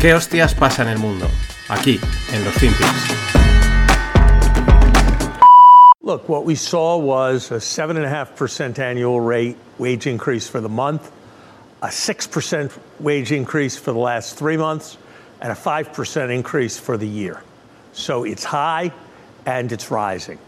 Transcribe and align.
¿Qué 0.00 0.14
hostias 0.14 0.54
pasa 0.54 0.80
en 0.80 0.88
el 0.88 0.98
mundo? 0.98 1.28
Aquí, 1.68 2.00
en 2.32 2.42
los 2.42 2.54
FinPix. 2.54 2.88
Look, 6.00 6.26
what 6.26 6.46
we 6.46 6.54
saw 6.54 6.96
was 6.96 7.50
a 7.50 7.56
7.5% 7.56 8.78
annual 8.78 9.20
rate 9.20 9.58
wage 9.76 10.06
increase 10.06 10.48
for 10.48 10.62
the 10.62 10.70
month, 10.70 11.12
a 11.82 11.88
6% 11.88 12.78
wage 12.98 13.30
increase 13.30 13.76
for 13.76 13.92
the 13.92 13.98
last 13.98 14.38
three 14.38 14.56
months, 14.56 14.96
and 15.42 15.52
a 15.52 15.54
5% 15.54 16.34
increase 16.34 16.78
for 16.78 16.96
the 16.96 17.06
year. 17.06 17.42
So 17.92 18.24
it's 18.24 18.42
high 18.42 18.92
and 19.44 19.70
it's 19.70 19.90
rising. 19.90 20.38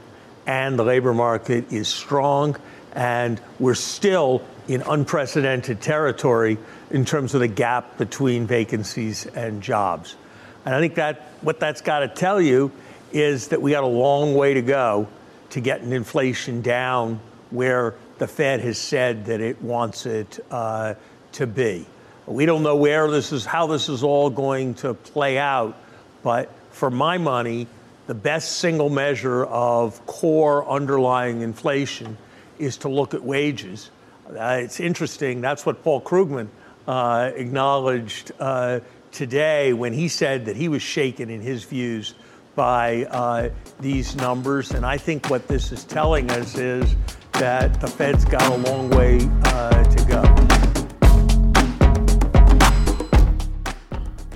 And 0.46 0.78
the 0.78 0.84
labor 0.84 1.12
market 1.12 1.70
is 1.70 1.88
strong, 1.88 2.56
and 2.92 3.40
we're 3.58 3.74
still 3.74 4.42
in 4.68 4.82
unprecedented 4.82 5.80
territory 5.80 6.58
in 6.90 7.04
terms 7.04 7.34
of 7.34 7.40
the 7.40 7.48
gap 7.48 7.98
between 7.98 8.46
vacancies 8.46 9.26
and 9.26 9.62
jobs. 9.62 10.16
And 10.64 10.74
I 10.74 10.80
think 10.80 10.94
that 10.96 11.22
what 11.40 11.58
that's 11.58 11.80
got 11.80 12.00
to 12.00 12.08
tell 12.08 12.40
you 12.40 12.70
is 13.12 13.48
that 13.48 13.60
we 13.60 13.72
got 13.72 13.84
a 13.84 13.88
long 13.88 14.34
way 14.34 14.54
to 14.54 14.62
go 14.62 15.08
to 15.50 15.60
getting 15.60 15.92
inflation 15.92 16.62
down 16.62 17.20
where 17.50 17.94
the 18.18 18.26
Fed 18.26 18.60
has 18.60 18.78
said 18.78 19.26
that 19.26 19.40
it 19.40 19.60
wants 19.60 20.06
it 20.06 20.38
uh, 20.50 20.94
to 21.32 21.46
be. 21.46 21.86
We 22.26 22.46
don't 22.46 22.62
know 22.62 22.76
where 22.76 23.10
this 23.10 23.32
is, 23.32 23.44
how 23.44 23.66
this 23.66 23.88
is 23.88 24.02
all 24.02 24.30
going 24.30 24.74
to 24.74 24.94
play 24.94 25.38
out, 25.38 25.76
but 26.22 26.50
for 26.70 26.88
my 26.90 27.18
money, 27.18 27.66
the 28.06 28.14
best 28.14 28.58
single 28.58 28.88
measure 28.88 29.44
of 29.44 30.04
core 30.06 30.68
underlying 30.68 31.42
inflation 31.42 32.16
is 32.62 32.78
to 32.78 32.88
look 32.88 33.14
at 33.14 33.22
wages. 33.22 33.90
Uh, 34.28 34.60
it's 34.62 34.80
interesting. 34.80 35.40
That's 35.40 35.66
what 35.66 35.82
Paul 35.82 36.00
Krugman 36.00 36.48
uh, 36.86 37.32
acknowledged 37.34 38.32
uh, 38.38 38.80
today 39.10 39.72
when 39.72 39.92
he 39.92 40.08
said 40.08 40.46
that 40.46 40.56
he 40.56 40.68
was 40.68 40.82
shaken 40.82 41.28
in 41.28 41.40
his 41.40 41.64
views 41.64 42.14
by 42.54 43.04
uh, 43.04 43.50
these 43.80 44.14
numbers. 44.16 44.70
And 44.70 44.86
I 44.86 44.96
think 44.96 45.28
what 45.28 45.48
this 45.48 45.72
is 45.72 45.84
telling 45.84 46.30
us 46.30 46.56
is 46.56 46.94
that 47.32 47.80
the 47.80 47.88
Fed's 47.88 48.24
got 48.24 48.46
a 48.46 48.56
long 48.56 48.90
way 48.90 49.18
uh, 49.44 49.82
to 49.84 50.04
go. 50.04 50.51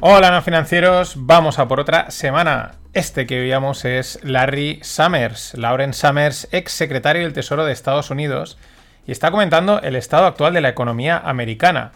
Hola, 0.09 0.31
no 0.31 0.41
financieros. 0.41 1.15
Vamos 1.17 1.59
a 1.59 1.67
por 1.67 1.81
otra 1.81 2.13
semana. 2.13 2.77
Este 2.93 3.27
que 3.27 3.41
veíamos 3.41 3.85
es 3.85 4.21
Larry 4.23 4.79
Summers, 4.85 5.55
Lauren 5.55 5.93
Summers, 5.93 6.47
ex 6.53 6.71
secretario 6.71 7.23
del 7.23 7.33
Tesoro 7.33 7.65
de 7.65 7.73
Estados 7.73 8.13
Unidos, 8.13 8.57
y 9.05 9.11
está 9.11 9.33
comentando 9.33 9.81
el 9.81 9.97
estado 9.97 10.27
actual 10.27 10.55
de 10.55 10.61
la 10.61 10.69
economía 10.69 11.19
americana. 11.19 11.91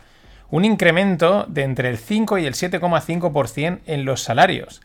Un 0.51 0.65
incremento 0.65 1.47
de 1.47 1.63
entre 1.63 1.89
el 1.89 1.99
5 1.99 2.39
y 2.39 2.47
el 2.47 2.55
7,5% 2.55 3.79
en 3.87 4.05
los 4.05 4.25
salarios. 4.25 4.81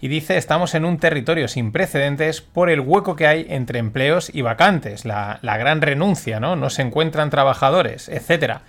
Y 0.00 0.08
dice, 0.08 0.38
estamos 0.38 0.74
en 0.74 0.86
un 0.86 0.96
territorio 0.96 1.48
sin 1.48 1.72
precedentes 1.72 2.40
por 2.40 2.70
el 2.70 2.80
hueco 2.80 3.14
que 3.14 3.26
hay 3.26 3.44
entre 3.50 3.78
empleos 3.78 4.34
y 4.34 4.40
vacantes, 4.40 5.04
la, 5.04 5.38
la 5.42 5.58
gran 5.58 5.82
renuncia, 5.82 6.40
¿no? 6.40 6.56
No 6.56 6.70
se 6.70 6.80
encuentran 6.80 7.28
trabajadores, 7.28 8.08
etcétera. 8.08 8.62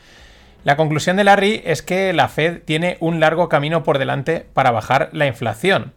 La 0.63 0.77
conclusión 0.77 1.17
de 1.17 1.23
Larry 1.23 1.63
es 1.65 1.81
que 1.81 2.13
la 2.13 2.27
Fed 2.27 2.61
tiene 2.63 2.97
un 2.99 3.19
largo 3.19 3.49
camino 3.49 3.81
por 3.81 3.97
delante 3.97 4.45
para 4.53 4.69
bajar 4.69 5.09
la 5.11 5.25
inflación. 5.25 5.93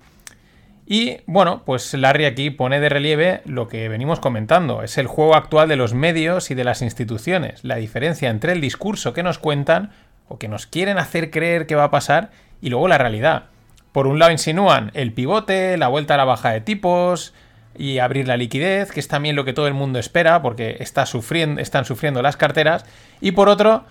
Y 0.86 1.18
bueno, 1.26 1.62
pues 1.66 1.92
Larry 1.92 2.24
aquí 2.24 2.48
pone 2.48 2.80
de 2.80 2.88
relieve 2.88 3.42
lo 3.44 3.68
que 3.68 3.90
venimos 3.90 4.20
comentando, 4.20 4.82
es 4.82 4.96
el 4.96 5.06
juego 5.06 5.34
actual 5.34 5.68
de 5.68 5.76
los 5.76 5.92
medios 5.92 6.50
y 6.50 6.54
de 6.54 6.64
las 6.64 6.80
instituciones, 6.80 7.62
la 7.62 7.76
diferencia 7.76 8.30
entre 8.30 8.52
el 8.52 8.62
discurso 8.62 9.12
que 9.12 9.22
nos 9.22 9.38
cuentan 9.38 9.92
o 10.28 10.38
que 10.38 10.48
nos 10.48 10.66
quieren 10.66 10.96
hacer 10.96 11.30
creer 11.30 11.66
que 11.66 11.74
va 11.74 11.84
a 11.84 11.90
pasar 11.90 12.30
y 12.62 12.70
luego 12.70 12.88
la 12.88 12.98
realidad. 12.98 13.44
Por 13.92 14.06
un 14.06 14.18
lado 14.18 14.32
insinúan 14.32 14.90
el 14.94 15.12
pivote, 15.12 15.76
la 15.76 15.88
vuelta 15.88 16.14
a 16.14 16.18
la 16.18 16.24
baja 16.24 16.52
de 16.52 16.62
tipos 16.62 17.34
y 17.76 17.98
abrir 17.98 18.28
la 18.28 18.38
liquidez, 18.38 18.92
que 18.92 19.00
es 19.00 19.08
también 19.08 19.36
lo 19.36 19.44
que 19.44 19.52
todo 19.52 19.68
el 19.68 19.74
mundo 19.74 19.98
espera 19.98 20.40
porque 20.40 20.76
está 20.80 21.04
sufriendo, 21.04 21.60
están 21.60 21.84
sufriendo 21.84 22.22
las 22.22 22.36
carteras, 22.36 22.86
y 23.20 23.32
por 23.32 23.48
otro 23.48 23.84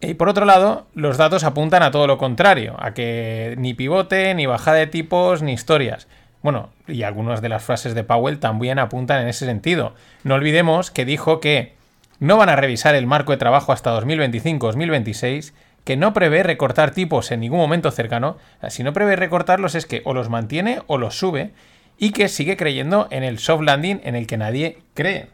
y 0.00 0.14
por 0.14 0.28
otro 0.28 0.46
lado, 0.46 0.86
los 0.94 1.18
datos 1.18 1.44
apuntan 1.44 1.82
a 1.82 1.90
todo 1.90 2.06
lo 2.06 2.18
contrario, 2.18 2.76
a 2.78 2.94
que 2.94 3.54
ni 3.58 3.74
pivote, 3.74 4.34
ni 4.34 4.46
bajada 4.46 4.78
de 4.78 4.86
tipos, 4.86 5.42
ni 5.42 5.52
historias. 5.52 6.08
Bueno, 6.42 6.70
y 6.88 7.02
algunas 7.02 7.42
de 7.42 7.50
las 7.50 7.62
frases 7.62 7.94
de 7.94 8.04
Powell 8.04 8.38
también 8.38 8.78
apuntan 8.78 9.22
en 9.22 9.28
ese 9.28 9.44
sentido. 9.44 9.94
No 10.24 10.36
olvidemos 10.36 10.90
que 10.90 11.04
dijo 11.04 11.38
que 11.38 11.74
no 12.18 12.38
van 12.38 12.48
a 12.48 12.56
revisar 12.56 12.94
el 12.94 13.06
marco 13.06 13.32
de 13.32 13.38
trabajo 13.38 13.72
hasta 13.72 13.98
2025-2026, 14.00 15.52
que 15.84 15.96
no 15.96 16.14
prevé 16.14 16.42
recortar 16.42 16.92
tipos 16.92 17.30
en 17.30 17.40
ningún 17.40 17.58
momento 17.58 17.90
cercano. 17.90 18.38
Si 18.68 18.82
no 18.82 18.92
prevé 18.92 19.16
recortarlos 19.16 19.74
es 19.74 19.86
que 19.86 20.00
o 20.04 20.14
los 20.14 20.30
mantiene 20.30 20.80
o 20.86 20.96
los 20.96 21.18
sube, 21.18 21.52
y 21.98 22.12
que 22.12 22.28
sigue 22.28 22.56
creyendo 22.56 23.06
en 23.10 23.22
el 23.22 23.38
soft 23.38 23.62
landing 23.62 24.00
en 24.04 24.16
el 24.16 24.26
que 24.26 24.38
nadie 24.38 24.78
cree. 24.94 25.28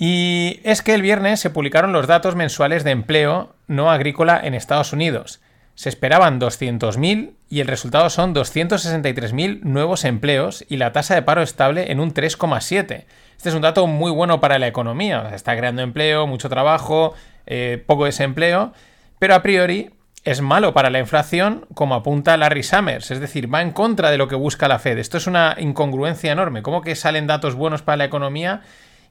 Y 0.00 0.60
es 0.62 0.80
que 0.80 0.94
el 0.94 1.02
viernes 1.02 1.40
se 1.40 1.50
publicaron 1.50 1.92
los 1.92 2.06
datos 2.06 2.36
mensuales 2.36 2.84
de 2.84 2.92
empleo 2.92 3.56
no 3.66 3.90
agrícola 3.90 4.40
en 4.40 4.54
Estados 4.54 4.92
Unidos. 4.92 5.40
Se 5.74 5.88
esperaban 5.88 6.40
200.000 6.40 7.32
y 7.50 7.60
el 7.60 7.66
resultado 7.66 8.08
son 8.08 8.32
263.000 8.32 9.62
nuevos 9.62 10.04
empleos 10.04 10.64
y 10.68 10.76
la 10.76 10.92
tasa 10.92 11.16
de 11.16 11.22
paro 11.22 11.42
estable 11.42 11.90
en 11.90 11.98
un 11.98 12.14
3,7. 12.14 13.06
Este 13.36 13.48
es 13.48 13.54
un 13.56 13.62
dato 13.62 13.88
muy 13.88 14.12
bueno 14.12 14.40
para 14.40 14.60
la 14.60 14.68
economía. 14.68 15.32
está 15.34 15.56
creando 15.56 15.82
empleo, 15.82 16.28
mucho 16.28 16.48
trabajo, 16.48 17.14
eh, 17.46 17.82
poco 17.84 18.04
desempleo, 18.04 18.72
pero 19.18 19.34
a 19.34 19.42
priori 19.42 19.90
es 20.22 20.40
malo 20.42 20.74
para 20.74 20.90
la 20.90 21.00
inflación, 21.00 21.66
como 21.74 21.96
apunta 21.96 22.36
Larry 22.36 22.62
Summers. 22.62 23.10
Es 23.10 23.18
decir, 23.18 23.52
va 23.52 23.62
en 23.62 23.72
contra 23.72 24.12
de 24.12 24.18
lo 24.18 24.28
que 24.28 24.36
busca 24.36 24.68
la 24.68 24.78
Fed. 24.78 24.98
Esto 24.98 25.16
es 25.16 25.26
una 25.26 25.56
incongruencia 25.58 26.30
enorme. 26.30 26.62
¿Cómo 26.62 26.82
que 26.82 26.94
salen 26.94 27.26
datos 27.26 27.56
buenos 27.56 27.82
para 27.82 27.96
la 27.96 28.04
economía 28.04 28.62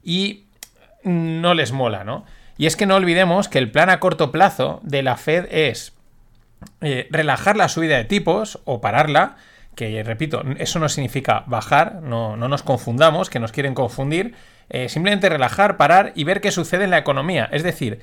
y 0.02 0.47
no 1.08 1.54
les 1.54 1.72
mola, 1.72 2.04
¿no? 2.04 2.26
Y 2.58 2.66
es 2.66 2.76
que 2.76 2.86
no 2.86 2.96
olvidemos 2.96 3.50
que 3.50 3.60
el 3.60 3.72
plan 3.72 3.90
a 3.90 4.00
corto 4.00 4.32
plazo 4.32 4.80
de 4.84 5.04
la 5.04 5.16
Fed 5.16 5.48
es 5.52 5.94
eh, 6.82 7.08
relajar 7.12 7.56
la 7.56 7.70
subida 7.70 7.98
de 7.98 8.06
tipos 8.06 8.60
o 8.66 8.82
pararla, 8.82 9.38
que 9.76 10.02
repito, 10.04 10.44
eso 10.58 10.80
no 10.80 10.90
significa 10.90 11.44
bajar, 11.46 12.02
no, 12.02 12.36
nos 12.36 12.64
confundamos, 12.64 13.30
que 13.30 13.40
nos 13.40 13.52
quieren 13.52 13.76
confundir, 13.76 14.34
eh, 14.70 14.90
simplemente 14.90 15.30
relajar, 15.30 15.78
parar 15.78 16.14
y 16.16 16.24
ver 16.24 16.42
qué 16.42 16.52
sucede 16.52 16.86
en 16.86 16.90
la 16.90 16.98
economía, 16.98 17.48
es 17.52 17.62
decir, 17.62 18.00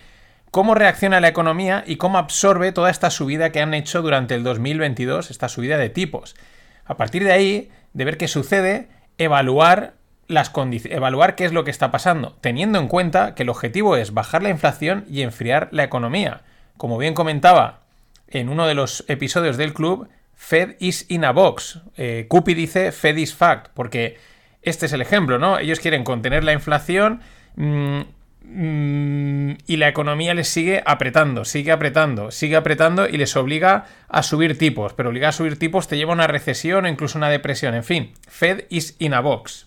cómo 0.52 0.76
reacciona 0.76 1.20
la 1.20 1.26
economía 1.26 1.82
y 1.84 1.96
cómo 1.96 2.16
absorbe 2.16 2.70
toda 2.70 2.90
esta 2.90 3.10
subida 3.10 3.50
que 3.50 3.60
han 3.60 3.74
hecho 3.74 4.02
durante 4.02 4.36
el 4.36 4.44
2022, 4.44 5.32
esta 5.32 5.48
subida 5.48 5.78
de 5.78 5.90
tipos. 5.90 6.36
A 6.84 6.96
partir 6.96 7.24
de 7.24 7.32
ahí, 7.32 7.70
de 7.92 8.04
ver 8.04 8.18
qué 8.18 8.28
sucede, 8.28 8.88
evaluar 9.18 9.94
las 10.28 10.52
evaluar 10.84 11.34
qué 11.34 11.44
es 11.44 11.52
lo 11.52 11.64
que 11.64 11.70
está 11.70 11.90
pasando, 11.90 12.36
teniendo 12.40 12.78
en 12.78 12.88
cuenta 12.88 13.34
que 13.34 13.42
el 13.42 13.48
objetivo 13.48 13.96
es 13.96 14.14
bajar 14.14 14.42
la 14.42 14.50
inflación 14.50 15.04
y 15.08 15.22
enfriar 15.22 15.68
la 15.70 15.84
economía. 15.84 16.42
Como 16.76 16.98
bien 16.98 17.14
comentaba 17.14 17.80
en 18.28 18.48
uno 18.48 18.66
de 18.66 18.74
los 18.74 19.04
episodios 19.08 19.56
del 19.56 19.74
club, 19.74 20.08
Fed 20.34 20.76
is 20.80 21.06
in 21.08 21.24
a 21.24 21.32
box. 21.32 21.80
Eh, 21.96 22.28
dice 22.46 22.92
Fed 22.92 23.16
is 23.16 23.34
fact, 23.34 23.68
porque 23.74 24.18
este 24.62 24.86
es 24.86 24.92
el 24.92 25.00
ejemplo, 25.00 25.38
¿no? 25.38 25.58
Ellos 25.58 25.80
quieren 25.80 26.04
contener 26.04 26.42
la 26.42 26.52
inflación 26.52 27.20
mm, 27.56 28.00
mm, 28.42 29.56
y 29.66 29.76
la 29.76 29.88
economía 29.88 30.34
les 30.34 30.48
sigue 30.48 30.82
apretando, 30.84 31.44
sigue 31.44 31.70
apretando, 31.70 32.30
sigue 32.30 32.56
apretando 32.56 33.08
y 33.08 33.16
les 33.16 33.36
obliga 33.36 33.86
a 34.08 34.22
subir 34.22 34.58
tipos. 34.58 34.94
Pero 34.94 35.10
obligar 35.10 35.30
a 35.30 35.32
subir 35.32 35.58
tipos 35.58 35.86
te 35.86 35.96
lleva 35.96 36.12
a 36.12 36.14
una 36.14 36.26
recesión 36.26 36.84
o 36.84 36.88
incluso 36.88 37.18
una 37.18 37.30
depresión. 37.30 37.74
En 37.74 37.84
fin, 37.84 38.12
Fed 38.28 38.64
is 38.70 38.96
in 38.98 39.14
a 39.14 39.20
box. 39.20 39.66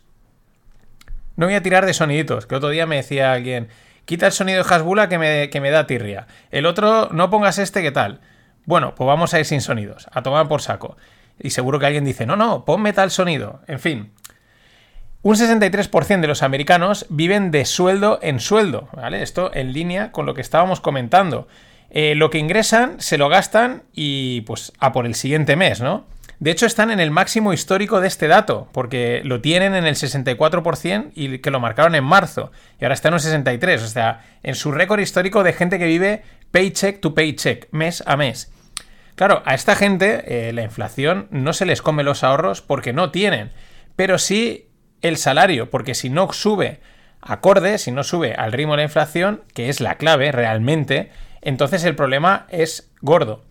No 1.37 1.45
voy 1.45 1.55
a 1.55 1.63
tirar 1.63 1.85
de 1.85 1.93
soniditos, 1.93 2.47
que 2.47 2.55
otro 2.55 2.69
día 2.69 2.85
me 2.87 2.97
decía 2.97 3.31
alguien, 3.31 3.69
quita 4.05 4.25
el 4.25 4.31
sonido 4.31 4.63
de 4.63 4.75
Hasbula 4.75 5.07
que 5.07 5.19
me, 5.19 5.49
que 5.49 5.61
me 5.61 5.69
da 5.69 5.87
tirria. 5.87 6.27
El 6.51 6.65
otro, 6.65 7.09
no 7.11 7.29
pongas 7.29 7.59
este, 7.59 7.83
¿qué 7.83 7.91
tal? 7.91 8.21
Bueno, 8.65 8.95
pues 8.95 9.07
vamos 9.07 9.33
a 9.33 9.39
ir 9.39 9.45
sin 9.45 9.61
sonidos, 9.61 10.07
a 10.11 10.23
tomar 10.23 10.47
por 10.47 10.61
saco. 10.61 10.97
Y 11.39 11.51
seguro 11.51 11.79
que 11.79 11.85
alguien 11.85 12.05
dice, 12.05 12.25
no, 12.25 12.35
no, 12.35 12.65
ponme 12.65 12.91
tal 12.91 13.11
sonido. 13.11 13.61
En 13.67 13.79
fin. 13.79 14.11
Un 15.21 15.35
63% 15.35 16.21
de 16.21 16.27
los 16.27 16.41
americanos 16.41 17.05
viven 17.09 17.51
de 17.51 17.65
sueldo 17.65 18.17
en 18.23 18.39
sueldo, 18.39 18.89
¿vale? 18.93 19.21
Esto 19.21 19.51
en 19.53 19.73
línea 19.73 20.11
con 20.11 20.25
lo 20.25 20.33
que 20.33 20.41
estábamos 20.41 20.81
comentando. 20.81 21.47
Eh, 21.91 22.15
lo 22.15 22.31
que 22.31 22.39
ingresan 22.39 22.99
se 22.99 23.17
lo 23.19 23.29
gastan 23.29 23.83
y 23.93 24.41
pues 24.41 24.73
a 24.79 24.91
por 24.91 25.05
el 25.05 25.13
siguiente 25.13 25.55
mes, 25.55 25.81
¿no? 25.81 26.05
De 26.39 26.51
hecho, 26.51 26.67
están 26.67 26.91
en 26.91 26.99
el 26.99 27.09
máximo 27.09 27.51
histórico 27.51 27.99
de 27.99 28.07
este 28.07 28.27
dato, 28.27 28.69
porque 28.71 29.21
lo 29.23 29.41
tienen 29.41 29.73
en 29.73 29.85
el 29.85 29.95
64% 29.95 31.11
y 31.15 31.39
que 31.39 31.49
lo 31.49 31.59
marcaron 31.59 31.95
en 31.95 32.03
marzo, 32.03 32.51
y 32.79 32.85
ahora 32.85 32.93
está 32.93 33.07
en 33.07 33.15
un 33.15 33.19
63%, 33.19 33.75
o 33.83 33.87
sea, 33.87 34.23
en 34.43 34.53
su 34.53 34.71
récord 34.71 34.99
histórico 34.99 35.43
de 35.43 35.53
gente 35.53 35.79
que 35.79 35.85
vive 35.85 36.23
paycheck 36.51 37.01
to 37.01 37.15
paycheck, 37.15 37.67
mes 37.71 38.03
a 38.05 38.17
mes. 38.17 38.51
Claro, 39.15 39.41
a 39.45 39.55
esta 39.55 39.75
gente 39.75 40.49
eh, 40.49 40.53
la 40.53 40.61
inflación 40.61 41.27
no 41.31 41.53
se 41.53 41.65
les 41.65 41.81
come 41.81 42.03
los 42.03 42.23
ahorros 42.23 42.61
porque 42.61 42.93
no 42.93 43.09
tienen, 43.09 43.51
pero 43.95 44.19
sí 44.19 44.69
el 45.01 45.17
salario, 45.17 45.71
porque 45.71 45.95
si 45.95 46.11
no 46.11 46.31
sube 46.33 46.81
acorde, 47.19 47.79
si 47.79 47.91
no 47.91 48.03
sube 48.03 48.35
al 48.35 48.51
ritmo 48.51 48.73
de 48.73 48.77
la 48.77 48.83
inflación, 48.83 49.43
que 49.55 49.69
es 49.69 49.81
la 49.81 49.95
clave 49.95 50.31
realmente, 50.31 51.11
entonces 51.41 51.83
el 51.83 51.95
problema 51.95 52.45
es 52.49 52.91
gordo. 53.01 53.43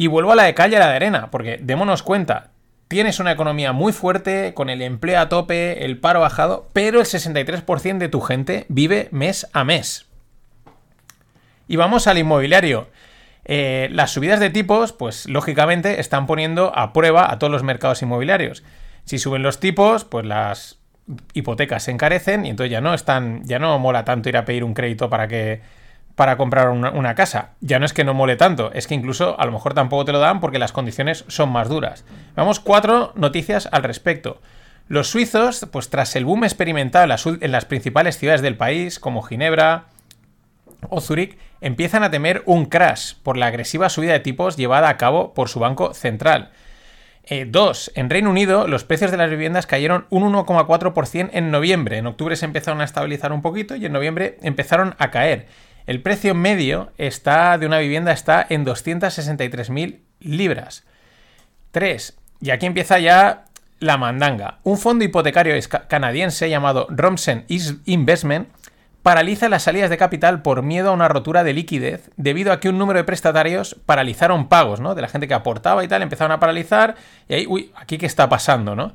Y 0.00 0.06
vuelvo 0.06 0.32
a 0.32 0.34
la 0.34 0.44
de 0.44 0.54
calle 0.54 0.76
a 0.76 0.78
la 0.78 0.88
de 0.88 0.96
arena, 0.96 1.30
porque 1.30 1.58
démonos 1.60 2.02
cuenta, 2.02 2.52
tienes 2.88 3.20
una 3.20 3.32
economía 3.32 3.74
muy 3.74 3.92
fuerte, 3.92 4.54
con 4.54 4.70
el 4.70 4.80
empleo 4.80 5.20
a 5.20 5.28
tope, 5.28 5.84
el 5.84 5.98
paro 5.98 6.20
bajado, 6.20 6.70
pero 6.72 7.00
el 7.00 7.06
63% 7.06 7.98
de 7.98 8.08
tu 8.08 8.22
gente 8.22 8.64
vive 8.70 9.08
mes 9.10 9.46
a 9.52 9.62
mes. 9.62 10.06
Y 11.68 11.76
vamos 11.76 12.06
al 12.06 12.16
inmobiliario. 12.16 12.88
Eh, 13.44 13.90
las 13.92 14.12
subidas 14.12 14.40
de 14.40 14.48
tipos, 14.48 14.94
pues 14.94 15.28
lógicamente 15.28 16.00
están 16.00 16.26
poniendo 16.26 16.72
a 16.74 16.94
prueba 16.94 17.30
a 17.30 17.38
todos 17.38 17.50
los 17.50 17.62
mercados 17.62 18.00
inmobiliarios. 18.00 18.64
Si 19.04 19.18
suben 19.18 19.42
los 19.42 19.60
tipos, 19.60 20.06
pues 20.06 20.24
las 20.24 20.78
hipotecas 21.34 21.82
se 21.82 21.90
encarecen 21.90 22.46
y 22.46 22.48
entonces 22.48 22.70
ya 22.70 22.80
no 22.80 22.94
están, 22.94 23.44
ya 23.44 23.58
no 23.58 23.78
mola 23.78 24.06
tanto 24.06 24.30
ir 24.30 24.38
a 24.38 24.46
pedir 24.46 24.64
un 24.64 24.72
crédito 24.72 25.10
para 25.10 25.28
que 25.28 25.60
para 26.14 26.36
comprar 26.36 26.68
una, 26.68 27.14
casa. 27.14 27.50
Ya 27.60 27.78
no 27.78 27.86
es 27.86 27.92
que 27.92 28.04
no 28.04 28.14
mole 28.14 28.36
tanto, 28.36 28.72
es 28.72 28.86
que 28.86 28.94
incluso 28.94 29.38
a 29.40 29.46
lo 29.46 29.52
mejor 29.52 29.74
tampoco 29.74 30.04
te 30.04 30.12
lo 30.12 30.18
dan 30.18 30.40
porque 30.40 30.58
las 30.58 30.72
condiciones 30.72 31.24
son 31.28 31.50
más 31.50 31.68
duras. 31.68 32.04
Vamos, 32.36 32.60
cuatro 32.60 33.12
noticias 33.14 33.68
al 33.72 33.82
respecto. 33.82 34.40
Los 34.88 35.08
suizos, 35.08 35.66
pues 35.70 35.88
tras 35.88 36.16
el 36.16 36.24
boom 36.24 36.44
experimentado 36.44 37.04
en 37.40 37.52
las, 37.52 37.64
principales 37.64 38.18
ciudades 38.18 38.42
del 38.42 38.56
país, 38.56 38.98
como 38.98 39.22
Ginebra 39.22 39.84
o 40.88 41.00
Zúrich, 41.00 41.38
empiezan 41.60 42.02
a 42.02 42.10
temer 42.10 42.42
un 42.44 42.66
crash 42.66 43.14
por 43.22 43.36
la 43.36 43.46
agresiva 43.46 43.88
subida 43.88 44.12
de 44.12 44.20
tipos 44.20 44.56
llevada 44.56 44.88
a 44.88 44.96
cabo 44.96 45.32
por 45.32 45.48
su 45.48 45.60
banco 45.60 45.94
central. 45.94 46.50
Eh, 47.24 47.46
dos, 47.48 47.92
en 47.94 48.10
Reino 48.10 48.30
Unido 48.30 48.66
los 48.66 48.82
precios 48.82 49.12
de 49.12 49.16
las 49.16 49.30
viviendas 49.30 49.66
cayeron 49.66 50.06
un 50.10 50.32
1,4% 50.32 51.30
en 51.32 51.50
noviembre. 51.50 51.98
En 51.98 52.08
octubre 52.08 52.34
se 52.34 52.46
empezaron 52.46 52.80
a 52.80 52.84
estabilizar 52.84 53.32
un 53.32 53.42
poquito 53.42 53.76
y 53.76 53.86
en 53.86 53.92
noviembre 53.92 54.38
empezaron 54.42 54.96
a 54.98 55.10
caer. 55.10 55.46
El 55.86 56.02
precio 56.02 56.34
medio 56.34 56.92
está, 56.98 57.58
de 57.58 57.66
una 57.66 57.78
vivienda 57.78 58.12
está 58.12 58.46
en 58.48 58.64
263.000 58.64 60.00
libras. 60.20 60.84
3. 61.72 62.16
Y 62.40 62.50
aquí 62.50 62.66
empieza 62.66 62.98
ya 62.98 63.44
la 63.78 63.96
mandanga. 63.96 64.58
Un 64.62 64.78
fondo 64.78 65.04
hipotecario 65.04 65.54
canadiense 65.88 66.48
llamado 66.48 66.86
Romsen 66.90 67.46
Investment 67.86 68.48
paraliza 69.02 69.48
las 69.48 69.62
salidas 69.62 69.88
de 69.88 69.96
capital 69.96 70.42
por 70.42 70.62
miedo 70.62 70.90
a 70.90 70.92
una 70.92 71.08
rotura 71.08 71.42
de 71.42 71.54
liquidez 71.54 72.10
debido 72.16 72.52
a 72.52 72.60
que 72.60 72.68
un 72.68 72.78
número 72.78 72.98
de 72.98 73.04
prestatarios 73.04 73.76
paralizaron 73.86 74.48
pagos, 74.48 74.80
¿no? 74.80 74.94
De 74.94 75.02
la 75.02 75.08
gente 75.08 75.26
que 75.26 75.34
aportaba 75.34 75.82
y 75.82 75.88
tal, 75.88 76.02
empezaron 76.02 76.32
a 76.32 76.40
paralizar 76.40 76.96
y 77.28 77.34
ahí, 77.34 77.46
uy, 77.48 77.72
aquí 77.76 77.96
qué 77.96 78.06
está 78.06 78.28
pasando, 78.28 78.76
¿no? 78.76 78.92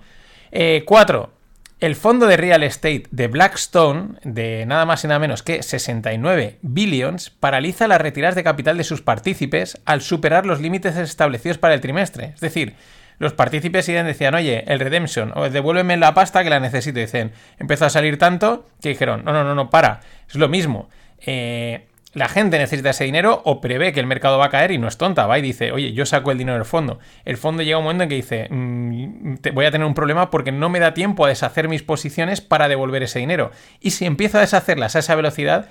4. 0.51 0.51
Eh, 0.51 1.34
el 1.79 1.95
fondo 1.95 2.27
de 2.27 2.37
real 2.37 2.63
estate 2.63 3.03
de 3.11 3.27
Blackstone, 3.27 4.15
de 4.23 4.65
nada 4.65 4.85
más 4.85 5.03
y 5.03 5.07
nada 5.07 5.19
menos 5.19 5.43
que 5.43 5.61
69 5.61 6.57
billions, 6.61 7.29
paraliza 7.29 7.87
las 7.87 7.99
retiradas 7.99 8.35
de 8.35 8.43
capital 8.43 8.77
de 8.77 8.83
sus 8.83 9.01
partícipes 9.01 9.81
al 9.85 10.01
superar 10.01 10.45
los 10.45 10.61
límites 10.61 10.95
establecidos 10.95 11.57
para 11.57 11.73
el 11.73 11.81
trimestre. 11.81 12.31
Es 12.33 12.39
decir, 12.39 12.75
los 13.19 13.33
partícipes 13.33 13.85
siguen 13.85 14.05
decían, 14.05 14.35
oye, 14.35 14.63
el 14.67 14.79
redemption, 14.79 15.31
o 15.35 15.49
devuélveme 15.49 15.97
la 15.97 16.13
pasta 16.13 16.43
que 16.43 16.49
la 16.49 16.59
necesito. 16.59 16.99
dicen, 16.99 17.31
empezó 17.59 17.85
a 17.85 17.89
salir 17.89 18.17
tanto 18.17 18.65
que 18.81 18.89
dijeron, 18.89 19.23
no, 19.25 19.33
no, 19.33 19.43
no, 19.43 19.55
no, 19.55 19.69
para, 19.69 20.01
es 20.29 20.35
lo 20.35 20.47
mismo. 20.47 20.89
Eh, 21.25 21.87
la 22.15 22.29
gente 22.29 22.57
necesita 22.57 22.91
ese 22.91 23.03
dinero 23.03 23.41
o 23.43 23.59
prevé 23.59 23.91
que 23.91 23.99
el 23.99 24.07
mercado 24.07 24.37
va 24.37 24.45
a 24.45 24.49
caer 24.49 24.71
y 24.71 24.77
no 24.77 24.87
es 24.87 24.97
tonta, 24.97 25.27
va 25.27 25.37
y 25.37 25.41
dice, 25.41 25.73
oye, 25.73 25.91
yo 25.91 26.05
saco 26.05 26.31
el 26.31 26.37
dinero 26.37 26.57
del 26.57 26.65
fondo. 26.65 26.97
El 27.25 27.35
fondo 27.35 27.61
llega 27.61 27.77
un 27.77 27.83
momento 27.83 28.03
en 28.03 28.09
que 28.09 28.15
dice, 28.15 28.47
mm, 28.49 29.35
voy 29.53 29.65
a 29.65 29.71
tener 29.71 29.85
un 29.85 29.93
problema 29.93 30.31
porque 30.31 30.53
no 30.53 30.69
me 30.69 30.79
da 30.79 30.93
tiempo 30.93 31.25
a 31.25 31.29
deshacer 31.29 31.67
mis 31.67 31.83
posiciones 31.83 32.39
para 32.39 32.69
devolver 32.69 33.03
ese 33.03 33.19
dinero. 33.19 33.51
Y 33.81 33.91
si 33.91 34.05
empiezo 34.05 34.37
a 34.37 34.41
deshacerlas 34.41 34.95
a 34.95 34.99
esa 34.99 35.13
velocidad, 35.13 35.69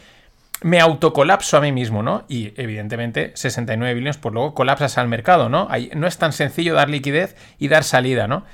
me 0.60 0.80
autocolapso 0.80 1.56
a 1.56 1.60
mí 1.62 1.72
mismo, 1.72 2.02
¿no? 2.02 2.26
Y 2.28 2.52
evidentemente 2.60 3.32
69 3.34 3.94
billones, 3.94 4.18
pues 4.18 4.34
luego 4.34 4.54
colapsas 4.54 4.98
al 4.98 5.08
mercado, 5.08 5.48
¿no? 5.48 5.68
no 5.94 6.06
es 6.06 6.18
tan 6.18 6.32
sencillo 6.32 6.74
dar 6.74 6.90
liquidez 6.90 7.36
y 7.58 7.68
dar 7.68 7.84
salida, 7.84 8.28
¿no? 8.28 8.44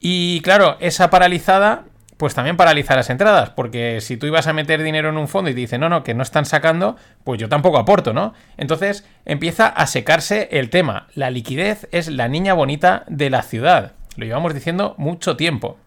Y 0.00 0.40
claro, 0.42 0.76
esa 0.80 1.10
paralizada, 1.10 1.84
pues 2.18 2.34
también 2.34 2.58
paraliza 2.58 2.94
las 2.94 3.08
entradas, 3.08 3.50
porque 3.50 4.02
si 4.02 4.18
tú 4.18 4.26
ibas 4.26 4.46
a 4.46 4.52
meter 4.52 4.82
dinero 4.82 5.08
en 5.08 5.16
un 5.16 5.28
fondo 5.28 5.50
y 5.50 5.54
te 5.54 5.60
dicen, 5.60 5.80
no, 5.80 5.88
no, 5.88 6.04
que 6.04 6.12
no 6.12 6.22
están 6.22 6.44
sacando, 6.44 6.96
pues 7.24 7.40
yo 7.40 7.48
tampoco 7.48 7.78
aporto, 7.78 8.12
¿no? 8.12 8.34
Entonces 8.58 9.06
empieza 9.24 9.68
a 9.68 9.86
secarse 9.86 10.48
el 10.52 10.68
tema. 10.68 11.06
La 11.14 11.30
liquidez 11.30 11.88
es 11.90 12.08
la 12.08 12.28
niña 12.28 12.52
bonita 12.52 13.04
de 13.08 13.30
la 13.30 13.42
ciudad. 13.42 13.92
Lo 14.16 14.26
llevamos 14.26 14.52
diciendo 14.52 14.94
mucho 14.98 15.36
tiempo. 15.36 15.78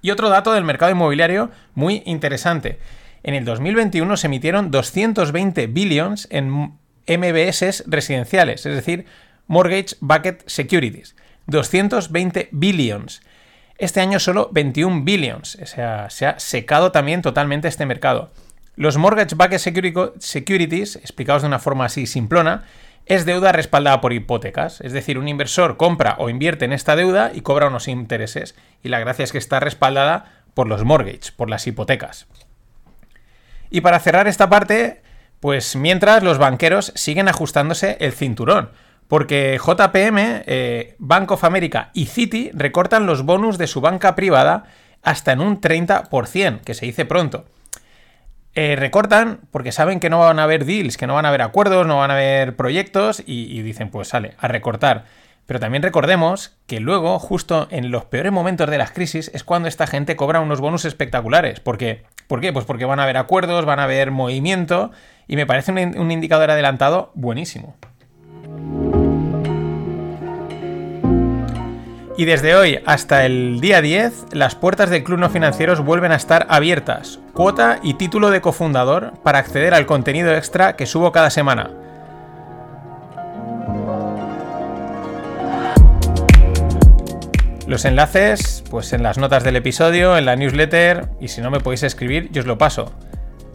Y 0.00 0.10
otro 0.10 0.28
dato 0.28 0.52
del 0.52 0.64
mercado 0.64 0.90
inmobiliario 0.90 1.50
muy 1.74 2.02
interesante 2.06 2.80
en 3.22 3.34
el 3.34 3.44
2021 3.44 4.16
se 4.16 4.26
emitieron 4.26 4.70
220 4.70 5.68
billions 5.68 6.26
en 6.30 6.50
MBS 7.06 7.84
residenciales, 7.86 8.66
es 8.66 8.74
decir, 8.74 9.06
Mortgage 9.46 9.96
Bucket 10.00 10.42
Securities. 10.46 11.14
220 11.46 12.48
billions. 12.52 13.22
Este 13.78 14.00
año 14.00 14.18
solo 14.18 14.48
21 14.52 15.02
billions. 15.04 15.58
O 15.62 15.66
sea, 15.66 16.10
se 16.10 16.26
ha 16.26 16.38
secado 16.38 16.92
también 16.92 17.22
totalmente 17.22 17.68
este 17.68 17.86
mercado. 17.86 18.32
Los 18.76 18.96
Mortgage 18.96 19.34
Bucket 19.34 19.58
Securities, 20.18 20.96
explicados 20.96 21.42
de 21.42 21.48
una 21.48 21.58
forma 21.58 21.84
así 21.84 22.06
simplona, 22.06 22.64
es 23.06 23.26
deuda 23.26 23.52
respaldada 23.52 24.00
por 24.00 24.12
hipotecas. 24.12 24.80
Es 24.80 24.92
decir, 24.92 25.18
un 25.18 25.28
inversor 25.28 25.76
compra 25.76 26.16
o 26.18 26.30
invierte 26.30 26.64
en 26.64 26.72
esta 26.72 26.96
deuda 26.96 27.32
y 27.34 27.42
cobra 27.42 27.68
unos 27.68 27.88
intereses. 27.88 28.54
Y 28.82 28.88
la 28.88 29.00
gracia 29.00 29.24
es 29.24 29.32
que 29.32 29.38
está 29.38 29.60
respaldada 29.60 30.42
por 30.54 30.68
los 30.68 30.84
mortgage, 30.84 31.32
por 31.36 31.50
las 31.50 31.66
hipotecas. 31.66 32.26
Y 33.70 33.80
para 33.80 34.00
cerrar 34.00 34.28
esta 34.28 34.48
parte, 34.48 35.02
pues 35.40 35.76
mientras 35.76 36.22
los 36.22 36.38
banqueros 36.38 36.92
siguen 36.94 37.28
ajustándose 37.28 37.96
el 38.00 38.12
cinturón. 38.12 38.70
Porque 39.12 39.58
JPM, 39.62 40.42
eh, 40.46 40.96
Bank 40.98 41.32
of 41.32 41.44
America 41.44 41.90
y 41.92 42.06
Citi 42.06 42.50
recortan 42.54 43.04
los 43.04 43.26
bonus 43.26 43.58
de 43.58 43.66
su 43.66 43.82
banca 43.82 44.14
privada 44.14 44.64
hasta 45.02 45.32
en 45.32 45.42
un 45.42 45.60
30%, 45.60 46.62
que 46.62 46.72
se 46.72 46.86
dice 46.86 47.04
pronto. 47.04 47.44
Eh, 48.54 48.74
recortan 48.74 49.40
porque 49.50 49.70
saben 49.70 50.00
que 50.00 50.08
no 50.08 50.20
van 50.20 50.38
a 50.38 50.44
haber 50.44 50.64
deals, 50.64 50.96
que 50.96 51.06
no 51.06 51.12
van 51.12 51.26
a 51.26 51.28
haber 51.28 51.42
acuerdos, 51.42 51.86
no 51.86 51.98
van 51.98 52.10
a 52.10 52.14
haber 52.14 52.56
proyectos 52.56 53.22
y, 53.26 53.60
dicen, 53.60 53.90
pues 53.90 54.08
sale, 54.08 54.32
a 54.38 54.48
recortar. 54.48 55.04
Pero 55.44 55.60
también 55.60 55.82
recordemos 55.82 56.56
que 56.66 56.80
luego, 56.80 57.18
justo 57.18 57.68
en 57.70 57.90
los 57.90 58.06
peores 58.06 58.32
momentos 58.32 58.70
de 58.70 58.78
las 58.78 58.92
crisis, 58.92 59.30
es 59.34 59.44
cuando 59.44 59.68
esta 59.68 59.86
gente 59.86 60.16
cobra 60.16 60.40
unos 60.40 60.62
bonus 60.62 60.86
espectaculares. 60.86 61.60
Porque, 61.60 62.04
¿Por 62.28 62.40
qué? 62.40 62.50
Pues 62.54 62.64
porque 62.64 62.86
van 62.86 62.98
a 62.98 63.02
haber 63.02 63.18
acuerdos, 63.18 63.66
van 63.66 63.78
a 63.78 63.84
haber 63.84 64.10
movimiento 64.10 64.90
y 65.28 65.36
me 65.36 65.44
parece 65.44 65.70
un, 65.70 65.98
un 65.98 66.10
indicador 66.10 66.50
adelantado 66.50 67.12
buenísimo. 67.14 67.76
Y 72.14 72.26
desde 72.26 72.54
hoy 72.54 72.78
hasta 72.84 73.24
el 73.24 73.60
día 73.60 73.80
10, 73.80 74.26
las 74.32 74.54
puertas 74.54 74.90
del 74.90 75.02
Club 75.02 75.18
No 75.18 75.30
Financieros 75.30 75.80
vuelven 75.80 76.12
a 76.12 76.16
estar 76.16 76.46
abiertas. 76.50 77.20
Cuota 77.32 77.78
y 77.82 77.94
título 77.94 78.30
de 78.30 78.42
cofundador 78.42 79.14
para 79.22 79.38
acceder 79.38 79.72
al 79.72 79.86
contenido 79.86 80.34
extra 80.34 80.76
que 80.76 80.84
subo 80.84 81.10
cada 81.10 81.30
semana. 81.30 81.70
Los 87.66 87.86
enlaces, 87.86 88.62
pues 88.70 88.92
en 88.92 89.02
las 89.02 89.16
notas 89.16 89.42
del 89.42 89.56
episodio, 89.56 90.18
en 90.18 90.26
la 90.26 90.36
newsletter, 90.36 91.08
y 91.18 91.28
si 91.28 91.40
no 91.40 91.50
me 91.50 91.60
podéis 91.60 91.84
escribir, 91.84 92.28
yo 92.30 92.40
os 92.40 92.46
lo 92.46 92.58
paso. 92.58 92.92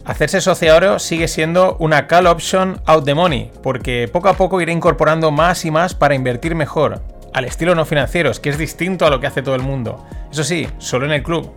Hacerse 0.04 0.40
socio 0.40 0.98
sigue 0.98 1.28
siendo 1.28 1.76
una 1.78 2.08
call 2.08 2.26
option 2.26 2.80
out 2.86 3.04
the 3.04 3.14
money, 3.14 3.52
porque 3.62 4.08
poco 4.12 4.28
a 4.28 4.34
poco 4.34 4.60
iré 4.60 4.72
incorporando 4.72 5.30
más 5.30 5.64
y 5.64 5.70
más 5.70 5.94
para 5.94 6.16
invertir 6.16 6.56
mejor, 6.56 7.02
al 7.38 7.44
estilo 7.44 7.76
no 7.76 7.84
financieros, 7.84 8.40
que 8.40 8.48
es 8.50 8.58
distinto 8.58 9.06
a 9.06 9.10
lo 9.10 9.20
que 9.20 9.28
hace 9.28 9.42
todo 9.42 9.54
el 9.54 9.62
mundo. 9.62 10.04
Eso 10.30 10.44
sí, 10.44 10.68
solo 10.78 11.06
en 11.06 11.12
el 11.12 11.22
club. 11.22 11.50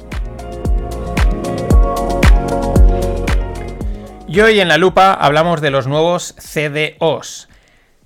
Y 4.27 4.39
hoy 4.39 4.59
en 4.59 4.67
la 4.67 4.77
lupa 4.77 5.13
hablamos 5.13 5.59
de 5.59 5.71
los 5.71 5.88
nuevos 5.88 6.35
CDOs. 6.38 7.50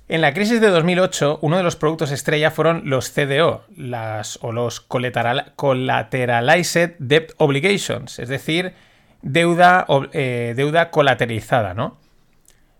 En 0.08 0.22
la 0.22 0.34
crisis 0.34 0.62
de 0.62 0.70
2008, 0.70 1.40
uno 1.42 1.58
de 1.58 1.64
los 1.64 1.76
productos 1.76 2.12
estrella 2.12 2.50
fueron 2.50 2.84
los 2.86 3.12
CDO, 3.12 3.66
las, 3.76 4.40
o 4.42 4.54
los 4.54 4.80
Collateralized 4.80 6.96
Debt 7.00 7.34
Obligations, 7.38 8.20
es 8.20 8.30
decir, 8.30 8.74
deuda, 9.22 9.86
eh, 10.14 10.54
deuda 10.56 10.92
colateralizada, 10.92 11.74
¿no? 11.74 11.98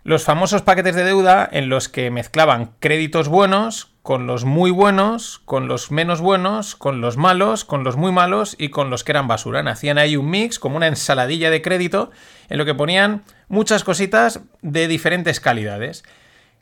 Los 0.06 0.24
famosos 0.24 0.62
paquetes 0.62 0.94
de 0.94 1.04
deuda 1.04 1.50
en 1.52 1.68
los 1.68 1.90
que 1.90 2.12
mezclaban 2.12 2.76
créditos 2.80 3.28
buenos 3.28 3.90
con 4.04 4.28
los 4.28 4.46
muy 4.46 4.70
buenos, 4.70 5.42
con 5.46 5.68
los 5.68 5.90
menos 5.90 6.22
buenos, 6.22 6.76
con 6.76 7.02
los 7.02 7.18
malos, 7.18 7.66
con 7.66 7.84
los 7.84 7.98
muy 7.98 8.12
malos 8.12 8.56
y 8.60 8.70
con 8.70 8.92
los 8.92 9.04
que 9.04 9.14
eran 9.14 9.28
basura. 9.28 9.62
Hacían 9.62 9.98
ahí 9.98 10.16
un 10.16 10.30
mix, 10.30 10.60
como 10.60 10.78
una 10.78 10.86
ensaladilla 10.86 11.50
de 11.50 11.64
crédito, 11.64 12.12
en 12.50 12.60
lo 12.60 12.66
que 12.66 12.76
ponían 12.76 13.24
muchas 13.48 13.84
cositas 13.84 14.42
de 14.62 14.88
diferentes 14.88 15.40
calidades. 15.40 16.04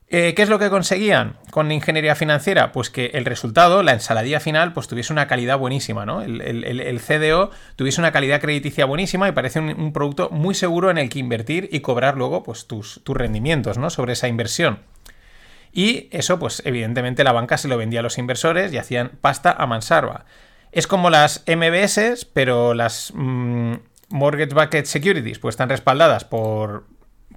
Eh, 0.07 0.33
¿Qué 0.35 0.43
es 0.43 0.49
lo 0.49 0.59
que 0.59 0.69
conseguían 0.69 1.37
con 1.49 1.71
ingeniería 1.71 2.15
financiera? 2.15 2.71
Pues 2.71 2.89
que 2.89 3.07
el 3.13 3.25
resultado, 3.25 3.81
la 3.83 3.93
ensaladilla 3.93 4.39
final, 4.39 4.73
pues 4.73 4.87
tuviese 4.87 5.11
una 5.11 5.27
calidad 5.27 5.57
buenísima, 5.57 6.05
¿no? 6.05 6.21
El, 6.21 6.99
CDO 6.99 7.49
tuviese 7.75 7.99
una 7.99 8.11
calidad 8.11 8.41
crediticia 8.41 8.85
buenísima 8.85 9.27
y 9.27 9.31
parece 9.31 9.59
un, 9.59 9.93
producto 9.93 10.29
muy 10.29 10.53
seguro 10.55 10.91
en 10.91 10.97
el 10.97 11.09
que 11.09 11.19
invertir 11.19 11.69
y 11.71 11.79
cobrar 11.79 12.17
luego 12.17 12.43
pues, 12.43 12.67
tus, 12.67 13.01
rendimientos, 13.05 13.77
¿no? 13.77 13.89
Sobre 13.89 14.13
esa 14.13 14.27
inversión. 14.27 14.79
Y 15.71 16.09
eso, 16.11 16.37
pues 16.37 16.61
evidentemente 16.65 17.23
la 17.23 17.31
banca 17.31 17.57
se 17.57 17.67
lo 17.67 17.77
vendía 17.77 18.01
a 18.01 18.03
los 18.03 18.19
inversores 18.19 18.71
y 18.71 18.77
hacían 18.77 19.13
pasta 19.19 19.51
a 19.51 19.65
mansarva. 19.65 20.25
Es 20.71 20.85
como 20.85 21.09
las 21.09 21.43
MBS, 21.47 22.27
pero 22.33 22.75
las 22.75 23.11
mm, 23.15 23.73
Mortgage 24.09 24.53
Bucket 24.53 24.85
Securities 24.85 25.39
pues 25.39 25.53
están 25.53 25.69
respaldadas 25.69 26.23
por, 26.25 26.85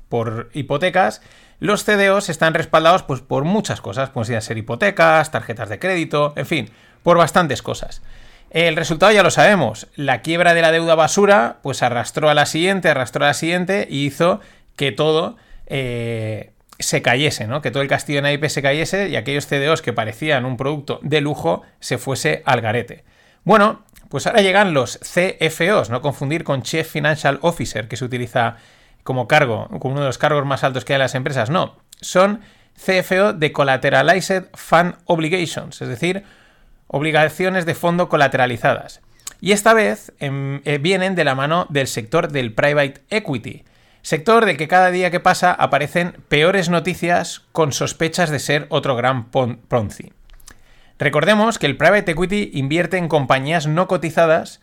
por 0.08 0.50
hipotecas. 0.52 1.22
Los 1.58 1.84
CDOs 1.84 2.28
están 2.28 2.54
respaldados 2.54 3.02
pues, 3.02 3.20
por 3.20 3.44
muchas 3.44 3.80
cosas, 3.80 4.10
pueden 4.10 4.42
ser 4.42 4.58
hipotecas, 4.58 5.30
tarjetas 5.30 5.68
de 5.68 5.78
crédito, 5.78 6.32
en 6.36 6.46
fin, 6.46 6.70
por 7.02 7.16
bastantes 7.16 7.62
cosas. 7.62 8.02
El 8.50 8.76
resultado 8.76 9.12
ya 9.12 9.22
lo 9.22 9.30
sabemos. 9.30 9.88
La 9.96 10.22
quiebra 10.22 10.54
de 10.54 10.62
la 10.62 10.72
deuda 10.72 10.94
basura, 10.94 11.58
pues 11.62 11.82
arrastró 11.82 12.28
a 12.28 12.34
la 12.34 12.46
siguiente, 12.46 12.88
arrastró 12.88 13.24
a 13.24 13.28
la 13.28 13.34
siguiente 13.34 13.86
y 13.90 14.06
hizo 14.06 14.40
que 14.76 14.92
todo 14.92 15.36
eh, 15.66 16.52
se 16.78 17.02
cayese, 17.02 17.46
¿no? 17.46 17.62
Que 17.62 17.70
todo 17.70 17.82
el 17.82 17.88
castillo 17.88 18.18
de 18.18 18.22
naipes 18.22 18.52
se 18.52 18.62
cayese 18.62 19.08
y 19.08 19.16
aquellos 19.16 19.46
CDOs 19.46 19.82
que 19.82 19.92
parecían 19.92 20.44
un 20.44 20.56
producto 20.56 21.00
de 21.02 21.20
lujo 21.20 21.62
se 21.80 21.98
fuese 21.98 22.42
al 22.44 22.60
garete. 22.60 23.04
Bueno, 23.44 23.84
pues 24.08 24.26
ahora 24.26 24.42
llegan 24.42 24.74
los 24.74 24.98
CFOs, 24.98 25.90
no 25.90 26.00
confundir 26.00 26.44
con 26.44 26.62
Chief 26.62 26.88
Financial 26.88 27.38
Officer, 27.42 27.88
que 27.88 27.96
se 27.96 28.04
utiliza 28.04 28.56
como 29.06 29.26
cargo, 29.26 29.68
como 29.80 29.92
uno 29.94 30.02
de 30.02 30.08
los 30.08 30.18
cargos 30.18 30.44
más 30.44 30.64
altos 30.64 30.84
que 30.84 30.92
hay 30.92 30.96
en 30.96 31.02
las 31.02 31.14
empresas. 31.14 31.48
No, 31.48 31.76
son 32.02 32.42
CFO 32.74 33.32
de 33.32 33.52
Collateralized 33.52 34.48
Fund 34.52 34.96
Obligations, 35.06 35.80
es 35.80 35.88
decir, 35.88 36.24
obligaciones 36.88 37.64
de 37.64 37.74
fondo 37.74 38.10
colateralizadas. 38.10 39.00
Y 39.40 39.52
esta 39.52 39.72
vez 39.72 40.12
em, 40.18 40.60
eh, 40.64 40.78
vienen 40.78 41.14
de 41.14 41.24
la 41.24 41.34
mano 41.34 41.66
del 41.70 41.86
sector 41.86 42.30
del 42.30 42.52
private 42.52 43.02
equity, 43.10 43.64
sector 44.02 44.44
del 44.44 44.56
que 44.56 44.68
cada 44.68 44.90
día 44.90 45.10
que 45.10 45.20
pasa 45.20 45.52
aparecen 45.52 46.16
peores 46.28 46.68
noticias 46.68 47.42
con 47.52 47.72
sospechas 47.72 48.30
de 48.30 48.38
ser 48.38 48.66
otro 48.68 48.96
gran 48.96 49.30
Ponzi. 49.30 50.12
Recordemos 50.98 51.58
que 51.58 51.66
el 51.66 51.76
private 51.76 52.12
equity 52.12 52.50
invierte 52.54 52.96
en 52.96 53.08
compañías 53.08 53.66
no 53.66 53.86
cotizadas 53.86 54.60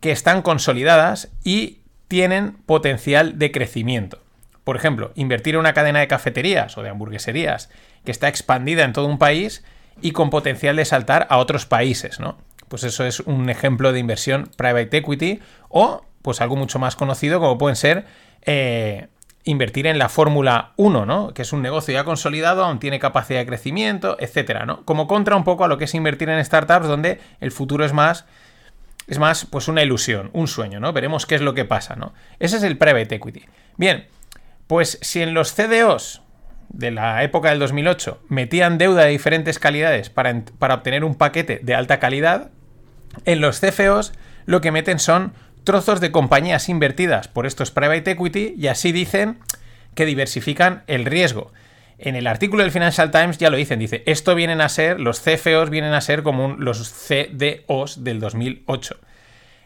que 0.00 0.10
están 0.10 0.42
consolidadas 0.42 1.28
y 1.44 1.79
tienen 2.10 2.54
potencial 2.66 3.38
de 3.38 3.52
crecimiento. 3.52 4.18
Por 4.64 4.74
ejemplo, 4.74 5.12
invertir 5.14 5.54
en 5.54 5.60
una 5.60 5.74
cadena 5.74 6.00
de 6.00 6.08
cafeterías 6.08 6.76
o 6.76 6.82
de 6.82 6.88
hamburgueserías 6.88 7.70
que 8.04 8.10
está 8.10 8.26
expandida 8.26 8.82
en 8.82 8.92
todo 8.92 9.06
un 9.06 9.16
país 9.16 9.62
y 10.02 10.10
con 10.10 10.28
potencial 10.28 10.74
de 10.74 10.84
saltar 10.84 11.28
a 11.30 11.38
otros 11.38 11.66
países, 11.66 12.18
¿no? 12.18 12.36
Pues 12.68 12.82
eso 12.82 13.04
es 13.04 13.20
un 13.20 13.48
ejemplo 13.48 13.92
de 13.92 14.00
inversión 14.00 14.50
private 14.56 14.96
equity 14.96 15.38
o 15.68 16.04
pues 16.22 16.40
algo 16.40 16.56
mucho 16.56 16.80
más 16.80 16.96
conocido 16.96 17.38
como 17.38 17.58
pueden 17.58 17.76
ser 17.76 18.06
eh, 18.42 19.06
invertir 19.44 19.86
en 19.86 19.98
la 19.98 20.08
Fórmula 20.08 20.72
1, 20.78 21.06
¿no? 21.06 21.32
Que 21.32 21.42
es 21.42 21.52
un 21.52 21.62
negocio 21.62 21.94
ya 21.94 22.02
consolidado, 22.02 22.64
aún 22.64 22.80
tiene 22.80 22.98
capacidad 22.98 23.38
de 23.38 23.46
crecimiento, 23.46 24.16
etcétera, 24.18 24.66
¿no? 24.66 24.84
Como 24.84 25.06
contra 25.06 25.36
un 25.36 25.44
poco 25.44 25.62
a 25.62 25.68
lo 25.68 25.78
que 25.78 25.84
es 25.84 25.94
invertir 25.94 26.28
en 26.28 26.44
startups 26.44 26.88
donde 26.88 27.20
el 27.38 27.52
futuro 27.52 27.84
es 27.84 27.92
más 27.92 28.26
es 29.10 29.18
más 29.18 29.44
pues 29.44 29.66
una 29.68 29.82
ilusión, 29.82 30.30
un 30.32 30.46
sueño, 30.46 30.78
¿no? 30.78 30.92
Veremos 30.92 31.26
qué 31.26 31.34
es 31.34 31.40
lo 31.40 31.52
que 31.52 31.64
pasa, 31.64 31.96
¿no? 31.96 32.14
Ese 32.38 32.56
es 32.56 32.62
el 32.62 32.78
private 32.78 33.16
equity. 33.16 33.44
Bien, 33.76 34.06
pues 34.68 34.98
si 35.02 35.20
en 35.20 35.34
los 35.34 35.52
CDOs 35.52 36.22
de 36.68 36.92
la 36.92 37.24
época 37.24 37.50
del 37.50 37.58
2008 37.58 38.22
metían 38.28 38.78
deuda 38.78 39.02
de 39.02 39.10
diferentes 39.10 39.58
calidades 39.58 40.10
para, 40.10 40.44
para 40.60 40.74
obtener 40.74 41.02
un 41.02 41.16
paquete 41.16 41.58
de 41.60 41.74
alta 41.74 41.98
calidad, 41.98 42.52
en 43.24 43.40
los 43.40 43.60
CFOs 43.60 44.12
lo 44.46 44.60
que 44.60 44.70
meten 44.70 45.00
son 45.00 45.34
trozos 45.64 46.00
de 46.00 46.12
compañías 46.12 46.68
invertidas 46.68 47.26
por 47.26 47.46
estos 47.46 47.72
private 47.72 48.12
equity 48.12 48.54
y 48.56 48.68
así 48.68 48.92
dicen 48.92 49.40
que 49.96 50.06
diversifican 50.06 50.84
el 50.86 51.04
riesgo. 51.04 51.52
En 52.02 52.16
el 52.16 52.26
artículo 52.26 52.62
del 52.62 52.72
Financial 52.72 53.10
Times 53.10 53.36
ya 53.36 53.50
lo 53.50 53.58
dicen, 53.58 53.78
dice, 53.78 54.02
esto 54.06 54.34
vienen 54.34 54.62
a 54.62 54.70
ser, 54.70 54.98
los 55.00 55.20
CFOs 55.20 55.68
vienen 55.68 55.92
a 55.92 56.00
ser 56.00 56.22
como 56.22 56.56
los 56.56 56.90
CDOs 56.90 58.02
del 58.02 58.20
2008. 58.20 58.96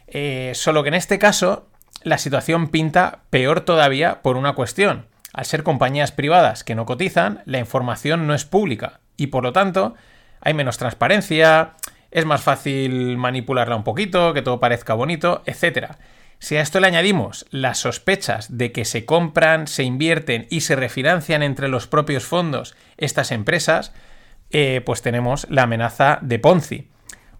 Eh, 0.08 0.50
solo 0.56 0.82
que 0.82 0.88
en 0.88 0.94
este 0.94 1.20
caso 1.20 1.68
la 2.02 2.18
situación 2.18 2.68
pinta 2.68 3.20
peor 3.30 3.60
todavía 3.60 4.20
por 4.20 4.36
una 4.36 4.54
cuestión. 4.54 5.06
Al 5.32 5.44
ser 5.44 5.62
compañías 5.62 6.10
privadas 6.10 6.64
que 6.64 6.74
no 6.74 6.86
cotizan, 6.86 7.40
la 7.44 7.60
información 7.60 8.26
no 8.26 8.34
es 8.34 8.44
pública 8.44 8.98
y 9.16 9.28
por 9.28 9.44
lo 9.44 9.52
tanto 9.52 9.94
hay 10.40 10.54
menos 10.54 10.76
transparencia, 10.76 11.74
es 12.10 12.24
más 12.24 12.42
fácil 12.42 13.16
manipularla 13.16 13.76
un 13.76 13.84
poquito, 13.84 14.34
que 14.34 14.42
todo 14.42 14.58
parezca 14.58 14.94
bonito, 14.94 15.42
etc. 15.46 15.92
Si 16.38 16.56
a 16.56 16.60
esto 16.60 16.80
le 16.80 16.86
añadimos 16.86 17.46
las 17.50 17.78
sospechas 17.78 18.56
de 18.56 18.72
que 18.72 18.84
se 18.84 19.04
compran, 19.04 19.66
se 19.66 19.82
invierten 19.82 20.46
y 20.50 20.60
se 20.60 20.76
refinancian 20.76 21.42
entre 21.42 21.68
los 21.68 21.86
propios 21.86 22.24
fondos 22.24 22.74
estas 22.96 23.32
empresas, 23.32 23.92
eh, 24.50 24.82
pues 24.84 25.02
tenemos 25.02 25.46
la 25.50 25.62
amenaza 25.62 26.18
de 26.20 26.38
Ponzi. 26.38 26.90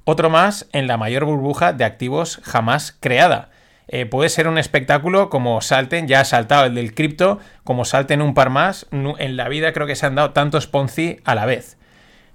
Otro 0.04 0.30
más 0.30 0.68
en 0.72 0.86
la 0.86 0.96
mayor 0.96 1.24
burbuja 1.24 1.72
de 1.72 1.84
activos 1.84 2.40
jamás 2.44 2.96
creada. 2.98 3.50
Eh, 3.88 4.06
puede 4.06 4.30
ser 4.30 4.48
un 4.48 4.58
espectáculo 4.58 5.28
como 5.28 5.60
salten, 5.60 6.08
ya 6.08 6.20
ha 6.20 6.24
saltado 6.24 6.64
el 6.64 6.74
del 6.74 6.94
cripto, 6.94 7.38
como 7.64 7.84
salten 7.84 8.22
un 8.22 8.34
par 8.34 8.50
más. 8.50 8.86
En 8.90 9.36
la 9.36 9.48
vida 9.48 9.72
creo 9.72 9.86
que 9.86 9.96
se 9.96 10.06
han 10.06 10.14
dado 10.14 10.32
tantos 10.32 10.66
Ponzi 10.66 11.20
a 11.24 11.34
la 11.34 11.46
vez. 11.46 11.76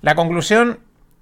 La 0.01 0.15
conclusión 0.15 0.79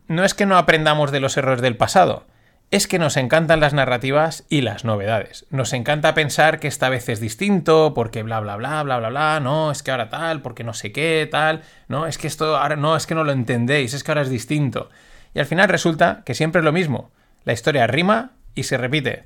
no 0.08 0.24
es 0.24 0.34
que 0.34 0.46
no 0.46 0.58
aprendamos 0.58 1.12
de 1.12 1.20
los 1.20 1.38
errores 1.38 1.62
del 1.62 1.78
pasado, 1.78 2.26
es 2.70 2.88
que 2.88 3.00
nos 3.00 3.16
encantan 3.16 3.62
las 3.62 3.74
narrativas 3.74 4.46
y 4.50 4.62
las 4.62 4.84
novedades. 4.84 5.46
Nos 5.50 5.72
encanta 5.72 6.14
pensar 6.14 6.60
que 6.60 6.68
esta 6.68 6.90
vez 6.90 7.08
es 7.08 7.22
distinto, 7.22 7.94
porque 7.94 8.24
bla 8.24 8.42
bla 8.42 8.58
bla 8.58 8.84
bla 8.84 8.98
bla 8.98 9.10
bla, 9.10 9.40
no, 9.40 9.72
es 9.72 9.84
que 9.84 9.92
ahora 9.92 10.10
tal, 10.10 10.42
porque 10.42 10.66
no 10.66 10.74
sé 10.74 10.92
qué, 10.92 11.28
tal, 11.32 11.62
no, 11.88 12.08
es 12.08 12.18
que 12.18 12.28
esto 12.28 12.58
ahora 12.58 12.76
no, 12.76 12.98
es 12.98 13.08
que 13.08 13.16
no 13.16 13.24
lo 13.24 13.32
entendéis, 13.32 13.94
es 13.94 14.04
que 14.04 14.12
ahora 14.12 14.22
es 14.22 14.30
distinto. 14.30 14.90
Y 15.34 15.40
al 15.40 15.46
final 15.46 15.70
resulta 15.70 16.24
que 16.26 16.34
siempre 16.34 16.60
es 16.60 16.66
lo 16.66 16.74
mismo. 16.74 17.12
La 17.46 17.54
historia 17.54 17.88
rima 17.88 18.32
y 18.54 18.64
se 18.64 18.78
repite. 18.78 19.26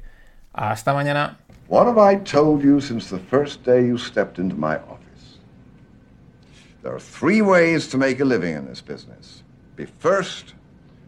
Hasta 0.54 0.94
mañana. 0.94 1.40
What 1.68 1.88
have 1.88 1.98
I 1.98 2.18
told 2.18 2.62
you 2.62 2.80
since 2.80 3.10
the 3.10 3.22
first 3.30 3.66
day 3.66 3.88
you 3.88 3.98
stepped 3.98 4.38
into 4.38 4.56
my 4.56 4.76
office? 4.76 5.40
There 6.84 6.94
are 6.94 7.00
three 7.00 7.42
ways 7.42 7.90
to 7.90 7.98
make 7.98 8.22
a 8.22 8.26
living 8.26 8.56
in 8.56 8.68
this 8.68 8.82
business 8.82 9.44
be 9.78 9.86
first, 9.86 10.54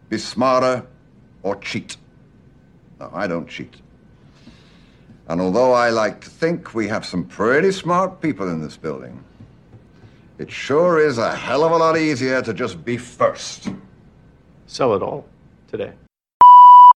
be 0.08 0.18
smarter, 0.18 0.84
or 1.42 1.60
cheat. 1.60 1.96
No, 3.04 3.10
I 3.16 3.26
don't 3.26 3.48
cheat. 3.48 3.74
And 5.28 5.40
although 5.40 5.72
I 5.72 5.90
like 5.90 6.20
to 6.22 6.30
think 6.30 6.74
we 6.74 6.88
have 6.88 7.04
some 7.04 7.24
pretty 7.24 7.72
smart 7.72 8.20
people 8.20 8.48
in 8.48 8.62
this 8.62 8.76
building, 8.76 9.22
it 10.38 10.50
sure 10.50 10.98
is 10.98 11.18
a 11.18 11.34
hell 11.34 11.64
of 11.64 11.72
a 11.72 11.76
lot 11.76 11.98
easier 11.98 12.40
to 12.42 12.54
just 12.54 12.84
be 12.84 12.96
first. 12.96 13.68
Sell 14.66 14.94
it 14.94 15.02
all 15.02 15.26
today. 15.68 15.92